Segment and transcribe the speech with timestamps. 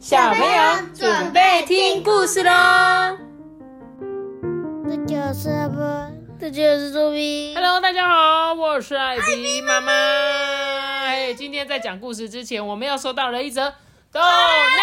[0.00, 0.62] 小朋友
[0.94, 2.50] 准备听故事喽。
[4.88, 5.78] 这就是不，
[6.40, 7.54] 这就是周比。
[7.54, 9.92] Hello，大家好，我是艾比妈妈。
[9.92, 13.74] 哎，今天在讲故事之前，我们又收到了一则
[14.10, 14.80] 抖内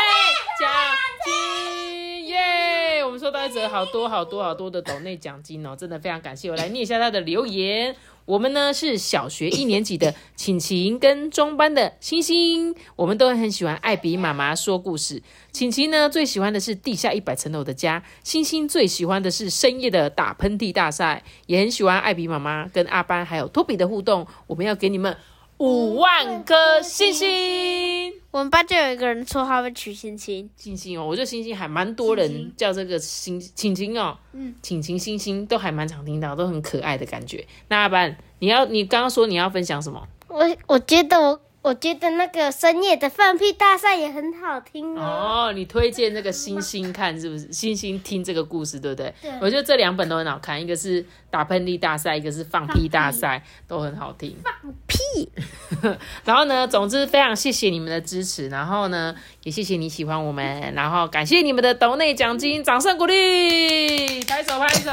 [3.27, 3.29] 耶！
[3.29, 6.49] 我们收到一则好多好多好多的抖内奖金哦，真的非常感谢。
[6.49, 7.95] 我来念一下他的留言。
[8.23, 15.21] 我们呢是小学一年级的晴晴跟中班的星星，我们都很喜欢艾比妈妈说故事。
[15.51, 24.27] 晴晴呢最喜欢的是地下一百层楼的家，星星最喜欢的是深夜的打喷嚏大赛，也很喜欢艾比妈妈跟阿班还有托比的互动。
[24.45, 25.15] 我们要给你们
[25.57, 28.13] 五万颗星星。
[28.29, 37.43] 我们班就有一个人绰号被取星星，星星哦，我觉得星星还蛮多人叫这个星晴晴哦，嗯，晴晴星星都还蛮常听到，都很可爱的感觉。
[37.69, 40.07] 那阿班，你要你刚刚说你要分享什么？
[40.27, 45.49] 我我觉得我我觉得那个深夜的放屁大赛也很好听哦。
[45.49, 47.51] 哦，你推荐那个星星看是不是？
[47.51, 49.13] 星星听这个故事对不对？
[49.21, 54.33] 对我觉得这两本都很好看，一个是打喷嚏大赛，一个是放屁大赛，都很好听。
[54.41, 54.53] 放
[54.87, 55.29] 屁！
[56.23, 64.89] 然后呢，总之非常谢谢你们的支持，然后呢，也谢谢你喜欢我们，然后感谢你们的抖内奖金，掌声鼓励，拍手拍手，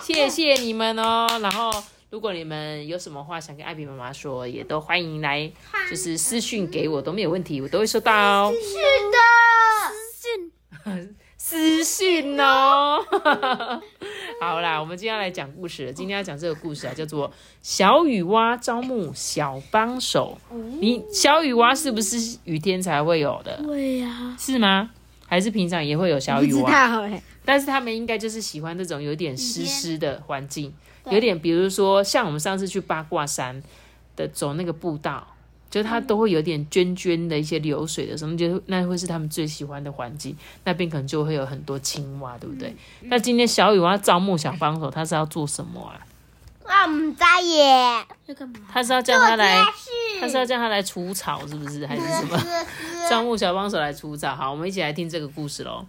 [0.00, 1.26] 谢谢你们哦。
[1.42, 1.70] 然后
[2.12, 5.50] 如果你们有什么话想跟艾比妈妈说，也都欢迎来，
[5.88, 8.52] 就是私讯给我都没有问题，我都会收到哦。
[8.52, 8.74] 是
[9.10, 9.16] 的，
[10.12, 11.16] 私信。
[11.38, 13.02] 私讯哦。
[14.42, 15.92] 好啦，我们今天要来讲故事了。
[15.94, 17.30] 今天要讲这个故事啊，叫做
[17.62, 20.36] 《小雨蛙招募小帮手》。
[20.82, 23.56] 你小雨蛙是不是雨天才会有的？
[23.62, 24.90] 对呀，是吗？
[25.26, 26.90] 还是平常也会有小不知雨蛙？
[26.90, 27.22] 道哎。
[27.42, 30.72] 但是他们应该就是喜欢这种有点湿湿的环境，
[31.10, 33.62] 有点比如说像我们上次去八卦山
[34.16, 35.26] 的走那个步道，
[35.70, 42.76] 就是它都会有点涓涓的一些流水的时候，就那会是他们最喜欢的环境，那边可能就会有很多青蛙，对不对？
[43.02, 45.98] 那今天小雨蛙招募小帮手，他是要做什么啊？
[46.64, 48.06] 啊，唔知耶。
[48.26, 48.60] 要干嘛？
[48.72, 49.60] 他是要叫他来，
[50.20, 51.86] 他是要叫他来除草，是不是？
[51.86, 52.38] 还是什么？
[53.10, 54.34] 招募小帮手来除草。
[54.34, 55.84] 好，我们一起来听这个故事喽。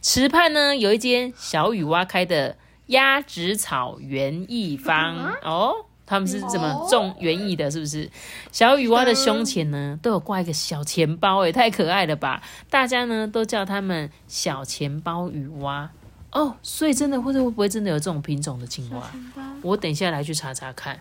[0.00, 2.56] 池畔呢有一间小雨蛙开的
[2.86, 5.74] 鸭子草园艺坊哦，
[6.06, 7.70] 他们是怎么种园艺的？
[7.70, 8.10] 是不是？
[8.52, 12.42] 小雨蛙的胸前呢都有挂一个小钱包，哎，太可爱了吧！
[12.68, 15.90] 大家呢都叫他们小钱包雨蛙
[16.32, 16.56] 哦。
[16.62, 19.10] 所以真的，或者会不会真的有这种品种的青蛙？
[19.62, 21.00] 我等一下来去查查看。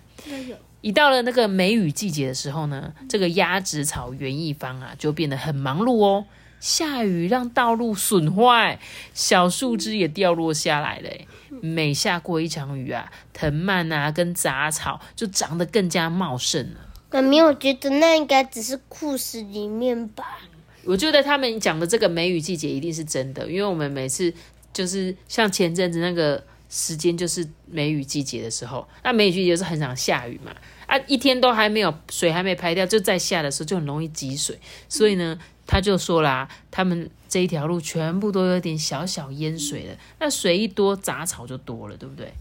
[0.79, 6.25] 一到了那个梅雨季节的时候呢，这个鸭子草园艺坊啊就变得很忙碌哦。
[6.63, 8.79] 下雨让道路损坏，
[9.13, 11.27] 小树枝也掉落下来了欸。
[11.61, 16.79] 每下过一场雨啊，藤蔓啊跟杂草就长得更加茂盛了。
[17.11, 20.39] 妈咪，我觉得那应该只是故事里面吧。
[20.85, 24.33] 我觉得他们讲的这个梅雨季节一定是真的，因为我们每次
[24.71, 30.53] 就是像前阵子那个时间就是梅雨季节的时候，那梅雨季节是很常下雨嘛，
[30.87, 34.57] 啊，一天都还没有水还没排掉，就在下的时候就很容易积水，
[34.89, 42.33] 所以呢，他就说啦，他们这一条路全部都有点小小淹水了，那水一多，杂草就多了，对不对？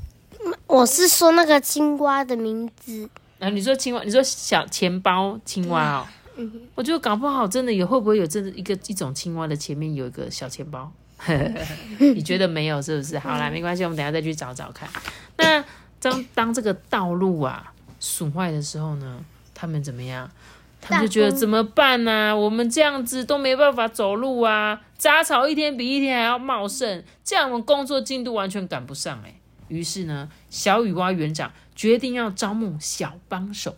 [0.66, 3.08] 我是说那个青蛙的名字。
[3.38, 6.06] 啊，你说青蛙，你说小钱包青蛙哦，
[6.74, 10.90] 我觉得搞不好真的有，会不会有真的一个一种青蛙的前面有一个小钱包？
[11.98, 13.18] 你觉得没有是不是？
[13.18, 14.88] 好啦，没关系，我们等下再去找找看。
[15.36, 15.64] 那
[16.00, 19.24] 当当这个道路啊损坏的时候呢，
[19.54, 20.28] 他们怎么样？
[20.82, 29.34] 他们就觉得怎么办呢、我们这样子都没办法走路啊，杂草一天比一天还要茂盛，这样我们工作进度完全赶不上哎、
[29.68, 33.76] 于是呢，小雨蛙园长决定要招募小帮手，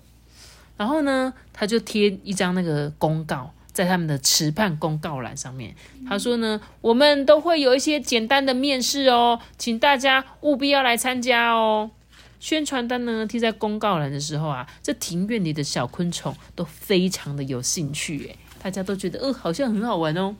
[0.78, 5.74] 然后呢，他就贴一张那个公告在他们的池畔公告栏上面。
[6.08, 11.90] 他说呢，我们都会有一些简单的面试哦，请大家务必要来参加哦。
[12.44, 20.36] 宣传单呢贴在公告栏的时候啊，这庭院里的小昆虫都非常的有兴趣诶，大家都觉得呃好像很好玩哦。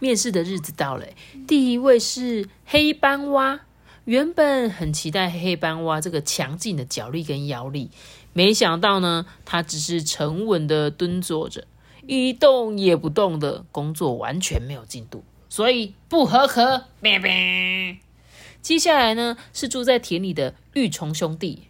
[0.00, 1.06] 面试的日子到了，
[1.46, 3.60] 第一位是黑斑蛙。
[4.04, 7.90] 原本很期待黑斑蛙这个强劲的脚力跟腰力，
[8.34, 11.66] 没想到呢，它只是沉稳的蹲坐着，
[12.06, 16.84] 一动也不动的工作，完全没有进度，所以不合格。
[17.00, 17.96] 咩咩。
[18.60, 21.68] 接下来呢，是住在田里的玉虫兄弟。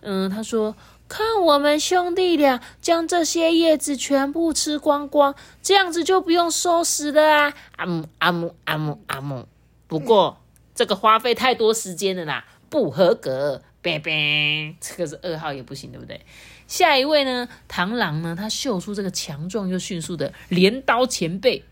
[0.00, 0.76] 嗯，他说
[1.08, 9.46] ：“看我们兄弟俩将这些叶子全部吃光光，这样子就不用收拾了啊！”阿姆阿姆阿姆阿姆。
[9.86, 10.40] 不过
[10.74, 13.62] 这个花费太多时间了啦，不合格。
[13.80, 16.20] 呗呗，这个是二号也不行，对不对？
[16.66, 21.64] 下一位呢，螳螂呢，他秀出这个强壮又迅速的镰刀前辈。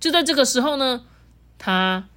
[0.00, 1.04] 就在这个时候呢，
[1.58, 2.08] 他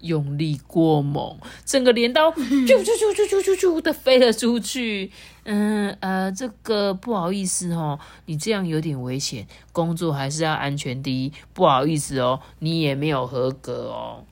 [0.00, 5.10] 用力过猛，整个镰刀啾啾啾啾啾啾啾的飞了出去。
[5.50, 11.32] 嗯呃，这个不好意思哦，你这样有点危险，工作还是要安全第一。
[11.54, 14.24] 不好意思哦，你也没有合格哦。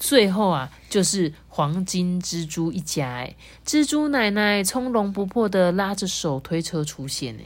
[0.00, 7.44] 最后啊，就是黄金蜘蛛一家，哎，蜘蛛奶奶从容不迫的拉着手推车出现，哎，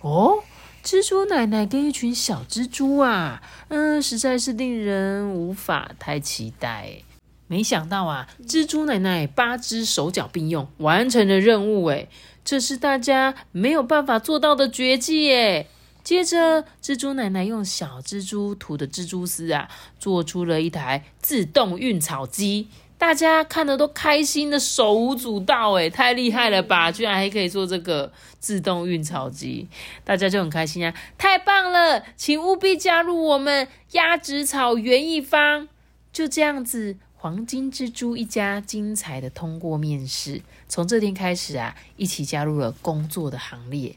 [0.00, 0.38] 哦，
[0.84, 7.02] 蜘蛛奶奶跟一群小蜘蛛啊，嗯，实在是令人无法太期待。
[7.46, 12.08] 没想到啊，蜘蛛奶奶八只手脚并用，完成了任务，哎。
[12.44, 15.68] 这是大家没有办法做到的绝技耶！
[16.02, 26.92] 接着，蜘蛛奶奶用小蜘蛛吐的蜘蛛丝啊，做出了一台自动运草机，大家看的都开心的手舞足蹈，哎，太厉害了吧！
[26.92, 29.68] 居然还可以做这个自动运草机，
[30.04, 30.92] 大家就很开心啊！
[31.16, 35.68] 太棒了，请务必加入我们鸭子草原一方。
[36.12, 36.96] 就这样子。
[37.20, 43.96] 黄金蜘蛛一家精彩的通过面试，从这天开始啊，一起加入了工作的行列。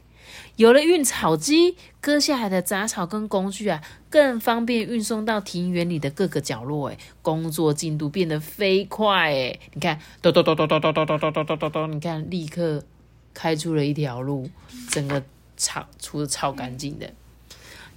[0.56, 6.90] 有了运草机，割下来的杂草跟工具啊，更方便运送到庭园里的各个角落。
[6.90, 9.32] 哎，工作进度变得飞快。
[9.32, 12.84] 哎，你看，咚咚咚咚咚咚咚咚咚咚咚咚咚，你看，立刻
[13.32, 14.48] 开出了一条路，
[14.88, 15.22] 整个
[15.56, 17.12] 草除的超干净的。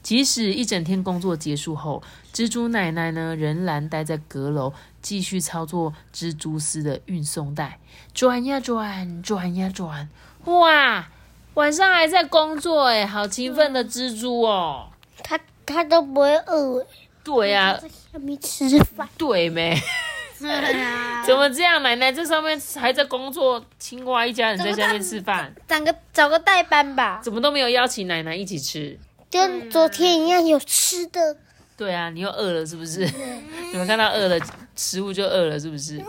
[0.02, 4.72] 即使一整天工作结束后，蜘蛛奶奶呢仍然待在阁楼，
[5.02, 7.80] 继续操作蜘蛛丝的运送带，
[8.14, 10.08] 转呀转，转呀转。
[10.44, 11.10] 哇，
[11.56, 14.88] 晚上还在工作哎，好勤奋的蜘蛛哦。
[15.24, 16.86] 它它都不会饿
[17.24, 17.78] 对呀。
[17.81, 19.07] 在下面吃饭。
[19.18, 19.75] 对没？
[20.38, 21.81] 怎么这样？
[21.81, 25.54] 奶奶这上面还在工作，青蛙一家人在下面吃饭。
[25.68, 27.22] 找个找个代班吧。
[27.24, 29.00] 怎么都没有邀请奶奶一起吃？
[29.31, 31.38] 跟昨天一样有吃的，
[31.78, 33.00] 对啊，你又饿了是不是？
[33.72, 34.38] 你们看到饿了，
[34.75, 36.02] 食物就饿了是不是？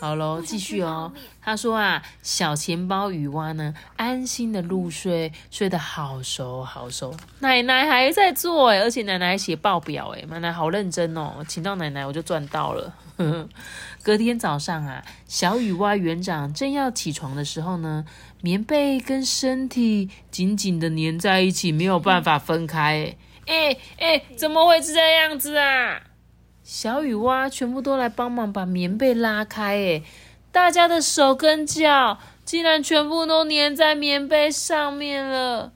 [0.00, 1.12] 好喽，继续哦。
[1.40, 7.14] 他说啊，小钱包雨蛙呢，安心的入睡，睡得好熟好熟。
[7.38, 12.92] 奶奶还在做哎，而且奶奶还写报表哎，奶奶好认真哦，请到奶奶我就赚到了。
[14.02, 18.04] 隔天早上啊，小雨蛙园长正要起床的时候呢。
[18.42, 23.16] 棉被跟身体紧紧的粘在一起，没有办法分开。
[23.46, 26.00] 哎哎，怎么会是这样子啊？
[26.68, 29.76] 小雨蛙全部都来帮忙把棉被拉开。
[29.76, 30.02] 哎，
[30.50, 35.72] 大家的手跟脚竟然全部都粘在棉被上面了。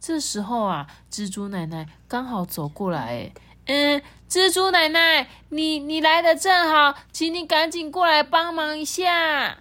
[0.00, 2.98] 这时候啊，蜘蛛奶奶刚好走过来。
[3.06, 3.32] 哎，
[3.66, 9.58] 嗯，蜘蛛奶奶，你你来的正好，请你赶紧过来帮忙一下。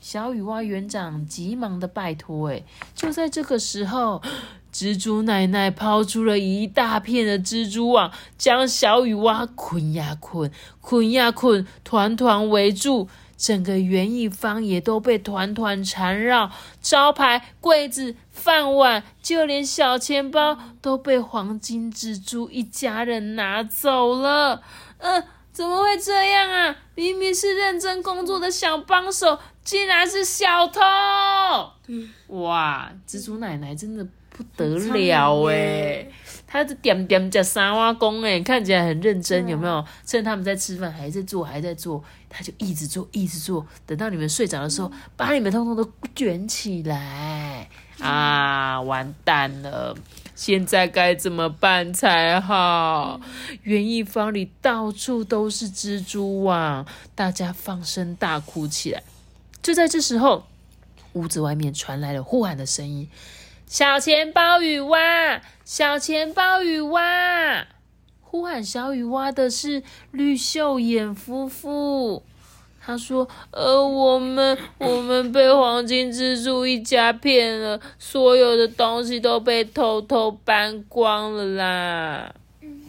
[0.00, 2.62] 小雨蛙园长急忙的拜托，哎，
[2.94, 4.22] 就在这个时候，
[4.72, 10.50] 蜘蛛奶奶抛出了一大片的蜘蛛网，将小雨蛙捆呀捆，
[10.80, 16.50] 捆呀捆，团团围住，整个园艺方也都被团团缠绕，
[16.80, 24.62] 招牌、柜子、饭碗，就连小钱包都被黄金蜘蛛一家人拿走了。
[24.98, 26.76] 嗯，怎么会这样啊？
[26.94, 29.38] 明明是认真工作的小帮手。
[29.62, 30.80] 竟然是小偷！
[32.28, 36.08] 哇，蜘蛛奶奶真的不得了哎！
[36.46, 39.84] 她的点点叫三挖工哎，看起来很认真，有没有？
[40.04, 47.68] 趁他们在吃饭，还在做，还在做，她就一直做，一直做，等到你们睡着的时候，把你们通通都卷起来
[48.06, 48.80] 啊！
[48.80, 49.96] 完蛋了，
[50.34, 53.20] 现在该怎么办才好？
[53.62, 59.02] 园艺房里到处都是蜘蛛网，大家放声大哭起来。
[59.62, 60.46] 就在这时候，
[61.12, 63.08] 屋子外面传来了呼喊的声音
[63.68, 67.66] ：“小钱包雨蛙，小钱包雨蛙！”
[68.22, 72.24] 呼喊小雨蛙的是绿袖眼夫妇。
[72.82, 82.34] 他说：“呃，我们我们被黄金蜘蛛一家骗了，所有的东西都被偷偷搬光了啦。”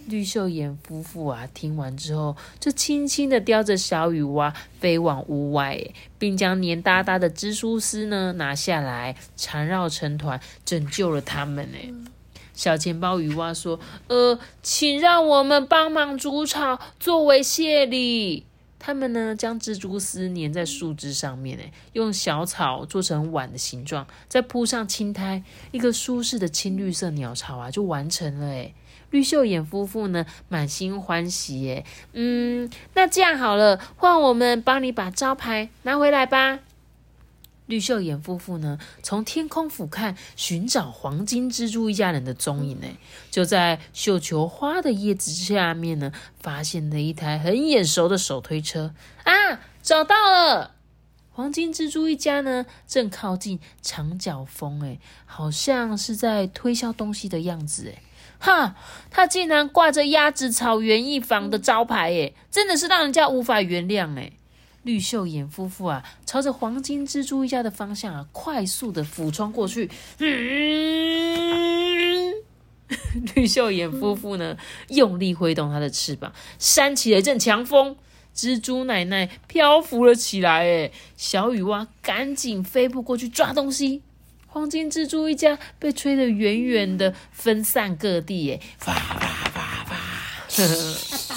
[0.08, 5.80] 绿秀眼夫妇啊，听完之后就轻轻的叼着小雨蛙飞往屋外，
[6.18, 11.78] 并将黏哒哒的蜘蛛丝呢拿下来，缠绕成团，拯救了他们呢。
[12.54, 18.46] 小钱包雨蛙说：“呃，请让我们帮忙煮草作为谢礼。”
[18.84, 28.74] 他们呢将蜘蛛丝粘在树枝上面，哎，用小草做成碗的形状，再铺上青苔，一个舒适的青绿色鸟巢啊，就完成了，哎。
[29.12, 31.86] 绿秀眼夫妇呢，满心欢喜耶。
[32.14, 36.60] 嗯，那这样好了，换我们帮你把招牌拿回来吧。
[37.72, 42.78] 绿秀妍夫妇呢，从天空俯瞰，寻找黄金蜘蛛一家人的踪影。
[42.82, 42.88] 呢，
[43.32, 46.12] 就在绣球花的叶子下面呢，
[46.42, 49.62] 发现了一台很眼熟的手推车啊！
[49.82, 50.76] 找到了，
[51.32, 58.04] 黄金蜘蛛一家呢，正靠近长角峰，哎，好像是在推销东西的样子，哎，
[58.38, 58.76] 哈，
[59.10, 64.34] 他竟然挂着鸭子草园艺坊的招牌，哎，真的是让人家无法原谅，哎。
[64.84, 69.90] 绿袖眼夫妇啊，朝着黄金蜘蛛一家的方向啊，快速的俯冲过去。
[70.18, 70.34] 嗯，
[73.36, 74.58] 绿袖眼夫妇呢，
[74.90, 77.96] 用力挥动他的翅膀，扇起了一阵强风，
[78.36, 80.66] 蜘蛛奶奶漂浮了起来。
[80.66, 84.02] 哎，小雨蛙赶紧飞步过去抓东西，
[84.48, 88.52] 黄金蜘蛛一家被吹得远远的，分散各地。
[88.52, 89.96] 哎，啪啪啪啪。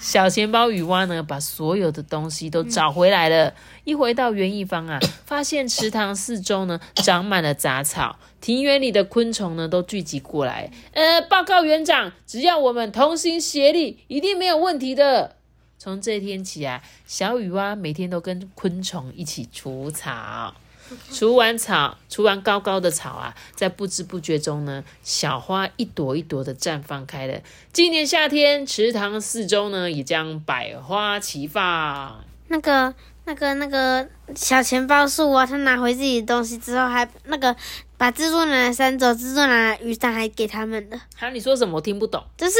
[0.00, 3.54] 小钱包雨蛙呢，把所有的东西都找回来了。
[3.84, 10.70] 一回到园艺方啊，发现池塘四周呢长满了杂草，庭园里的昆虫呢都聚集过来。
[10.92, 15.36] 呃，报告园长，只要我们同心协力，一定没有问题的。
[15.78, 20.54] 从这天起啊，小雨蛙每天都跟昆虫一起除草。
[21.12, 27.40] 除完草，除完高高的草啊，在不知不觉中呢，小花一朵一朵的绽放开了。
[27.72, 32.24] 今年夏天，池塘四周呢，也将百花齐放。
[32.48, 32.92] 那个、
[33.24, 37.54] 那个、那个小钱包树啊，他拿回自己的东西之后，还那个
[37.96, 41.00] 把蜘蛛奶奶扇走，蜘蛛奶奶雨伞还给他们的。
[41.16, 41.76] 哈，你说什么？
[41.76, 42.24] 我听不懂。
[42.36, 42.58] 就是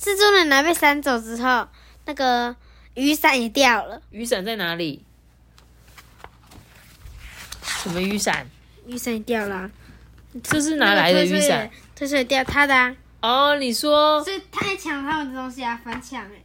[0.00, 1.68] 蜘蛛奶奶被扇走之后，
[2.06, 2.56] 那个
[2.94, 4.02] 雨伞也掉了。
[4.10, 5.04] 雨伞在哪里？
[7.82, 8.46] 什么雨伞？
[8.86, 9.70] 雨伞掉了，
[10.42, 11.70] 这是哪来的雨伞？
[11.94, 12.96] 这是掉他的。
[13.22, 14.22] 哦，你说？
[14.22, 16.42] 是他抢他们的东西啊，翻墙哎！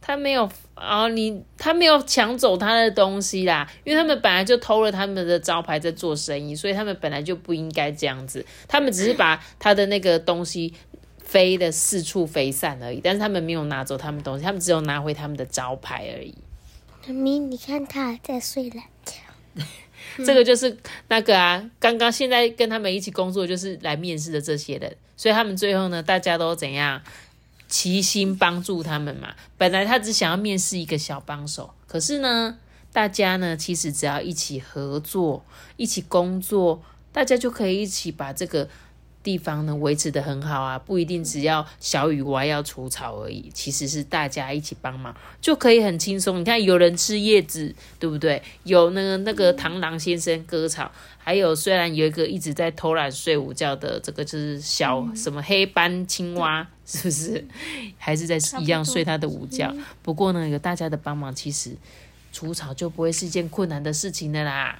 [0.00, 8.44] 他没有哦，你他没有抢走他的东西啦，因为他们本来就偷了他们的招牌在做生意，所以他们本来就不应该这样子。
[8.66, 10.74] 他们只是把他的那个东西
[11.22, 16.34] 飞的四处飞散而已，但是他们没有拿走他们东西，他们只有拿回他们的招牌而已。
[17.06, 19.14] 妈咪，你看他还在睡懒觉。
[20.18, 20.76] 这个就是
[21.08, 27.00] 那个啊，刚刚现在跟他们一起工作，就是来面试的这些人，所以他们最后呢，大家都怎样
[27.68, 29.34] 齐心帮助他们嘛。
[29.56, 32.58] 本来他只想要面试一个小帮手，可是呢，
[32.92, 35.44] 大家呢其实只要一起合作、
[35.76, 38.68] 一起工作，大家就可以一起把这个。
[39.24, 46.38] 地方呢维持的很好啊，不一定只要小雨蛙要除草而已，其实是大家一起帮忙就可以很轻松。
[46.38, 48.40] 你看，有人吃叶子，对不对？
[48.64, 57.44] 有那个那个螳螂先生割草，还有虽然有一个一直在偷懒睡午觉的这个就是小什么黑斑青蛙，是不是？
[57.96, 59.74] 还是在一样睡他的午觉。
[60.02, 61.70] 不过呢，有大家的帮忙，其实
[62.30, 64.78] 除草就不会是一件困难的事情的啦。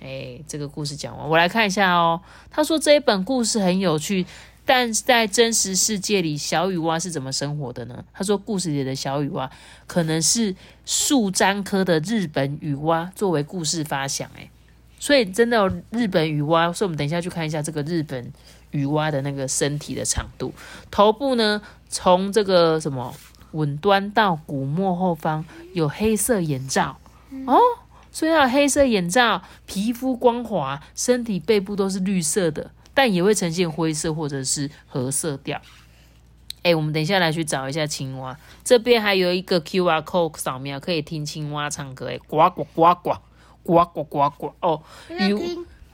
[0.00, 2.20] 哎，这个故事讲完，我来看一下哦。
[2.50, 4.24] 他说这一本故事很有趣，
[4.64, 8.04] 但在真实世界里，小雨蛙是怎么生活的呢？
[8.12, 9.50] 他说故事里的小雨蛙
[9.86, 14.30] 可能是树獐科的日本雨蛙作为故事发想。
[14.38, 14.50] 哎，
[14.98, 18.32] 所以真的有日本雨蛙，所以我们等一下去看一下这个日本
[18.70, 20.54] 雨蛙的那个身体的长度，
[20.90, 23.14] 头部呢从这个什么
[23.52, 26.96] 吻端到骨末后方有黑色眼罩
[27.46, 27.58] 哦。
[28.12, 35.60] 所以它黑色眼罩，皮肤光滑，身体背部都是绿色的，但也会呈现灰色或者是褐色调。
[36.62, 38.36] 哎，我们等一下来去找一下青蛙。
[38.62, 42.08] 这边还有一个 Q R code 扫描，可以听青蛙唱歌。
[42.08, 43.14] 哎，呱呱呱呱，
[43.62, 44.54] 呱呱呱呱。
[44.60, 45.34] 哦，雨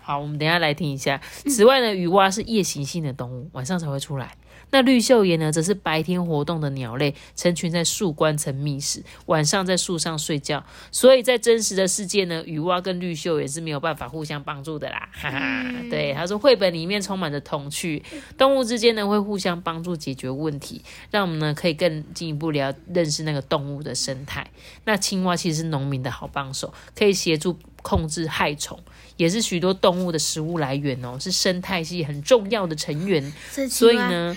[0.00, 1.20] 好，我们等下来听一下。
[1.46, 4.36] 此外呢，雨蛙是夜行性的动物，晚上才会出来。
[4.70, 10.64] 那绿袖眼呢，则是白天活动的鸟类，成群在树冠层觅食，晚上在树上睡觉。
[10.90, 15.08] 所以在真实的世界呢，雨蛙跟绿袖也是没有办法互相帮助的啦。
[15.14, 18.02] 哈哈，对，他说绘本里面充满着童趣，
[18.36, 24.50] 动物之间呢会互相帮助解决问题，让我们呢可以更进一步了认识那个动物的生态。
[24.84, 28.78] 那青蛙其实是农民的好帮手，可以协助控制害虫。
[29.16, 33.32] 也是许多动物的食物来源哦，是生态系很重要的成员。
[33.70, 34.36] 所以呢，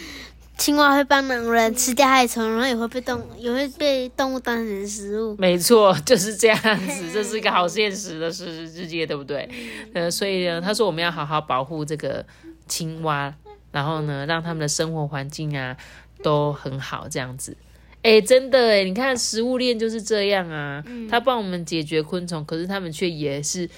[0.58, 5.36] 青蛙会帮忙人吃掉害虫，然后也会被动也会被动物当成食物。
[5.38, 6.58] 没错，就是这样
[6.88, 9.50] 子， 这是一个好现实的事实世界，对不对？
[9.94, 12.26] 呃，所以呢，他说我们要好好保护这个
[12.68, 13.34] 青蛙，
[13.72, 15.76] 然后呢，让他们的生活环境啊
[16.24, 17.56] 都很好，这样子。
[18.02, 23.70] 哎，真的哎，你看食物链就是这样啊，它帮我们解决昆虫，可是他们却也是。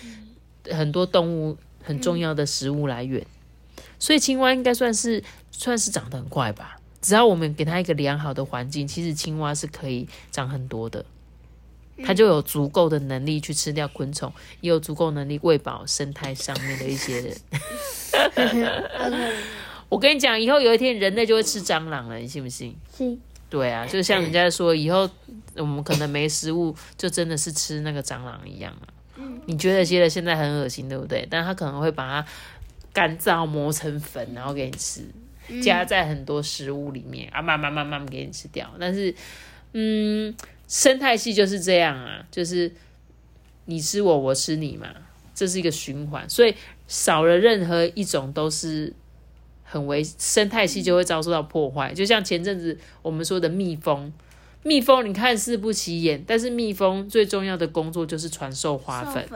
[0.70, 3.26] 很多动物很重要的食物来源，
[3.98, 6.78] 所以青蛙应该算是算是长得很快吧。
[7.02, 11.04] 只要我们给它一个良好的环境，其实青蛙是可以长很多的。
[12.04, 17.38] 它就有足够的能力去吃掉昆虫，也有足够能力喂饱生态上面的一些人。
[19.88, 22.76] 我跟你讲，以后有一天人类就会吃蟑螂了，你信不信？
[22.96, 23.20] 信。
[23.50, 25.08] 对啊，就像人家说，以后
[25.56, 28.88] 我们可能没食物，就真的是吃那个蟑螂一样啊。
[29.46, 31.28] 你觉得觉得现在很恶心，对不对？
[31.30, 32.28] 但他可能会把它
[32.94, 35.04] 干燥磨成粉，然后给你吃，
[35.62, 38.70] 加在很多食物里面啊，慢慢慢慢给你吃掉。
[38.80, 39.14] 但是，
[39.74, 40.36] 嗯，
[40.68, 42.72] 生态系就是这样啊，就是
[43.66, 44.88] 你吃我，我吃你嘛，
[45.34, 46.30] 这是一个循环。
[46.30, 46.56] 所以
[46.88, 48.94] 少了任何一种都是。
[49.64, 51.94] 很危，生态系就会遭受到破坏。
[51.94, 54.12] 就像前阵子我们说的蜜蜂，
[54.64, 59.28] 蜜蜂你看似不起眼，但是蜜蜂最重要的工作就是传授花粉，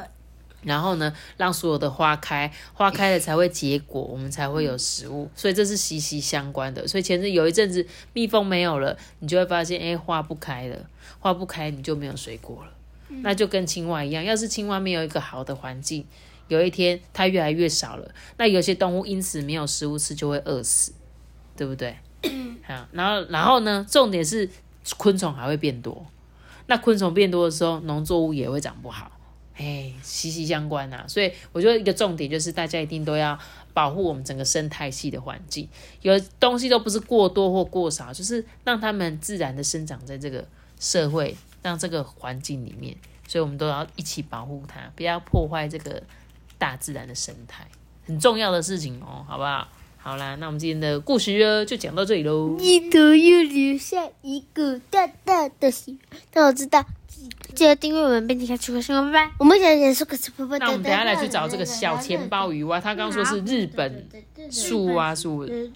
[0.63, 5.29] 然后呢，让所有的花开，花开了才会结果，我们才会有食物。
[5.36, 6.88] 所以这是息息相关的。
[6.88, 10.89] 所以前阵有一阵子蜜蜂没有了，你就会发现，哎，花不开了，
[11.20, 12.72] 花不开你就没有水果了。
[13.22, 16.05] 那就跟青蛙一样，要是青蛙没有一个好的环境。
[16.48, 20.94] 有一天，它越来越少了，那有些动物因此没有食物吃，就会饿死，
[21.55, 21.96] 对不对？
[22.65, 23.86] 好，然后，然后呢？
[23.88, 24.50] 重点是
[24.97, 26.05] 昆虫还会变多。
[26.67, 29.11] 那昆虫变多的时候，农作物也会长不好，
[29.55, 31.05] 哎，息息相关呐。
[31.07, 33.37] 所以，我觉得一个重点就是，大家一定都要
[33.73, 35.67] 保护我们整个生态系的环境。
[36.01, 40.47] 有东西都不是过多或过少，就是让它们自然的生长在这个
[40.79, 42.95] 社会，让这个环境里面。
[43.27, 46.01] 所以我们都要一起保护它，不要破坏这个。
[46.57, 47.67] 大自然的生态
[48.07, 49.67] 很重要的事情哦，好不好？
[50.05, 52.55] 好啦，那我们今天的故事呢，就讲到这里喽。
[52.59, 55.97] 一头又留下一个大大的心，
[56.31, 56.85] 让我知道，
[57.55, 59.31] 记得订阅我们，并且开启小铃拜拜。
[59.39, 64.07] 我们想结束个直播，那我们等下来去找这个小钱包鱼蛙，他刚刚说是日本
[64.51, 65.71] 树蛙，树日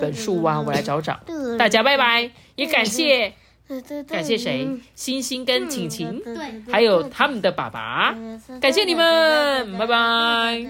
[0.00, 1.20] 本树蛙，我来找找。
[1.56, 3.34] 大家拜拜，也感谢。
[4.08, 4.68] 感谢谁？
[4.96, 6.20] 星星跟晴晴，
[6.68, 8.12] 还有他们的爸爸，
[8.60, 10.66] 感谢你们，拜拜。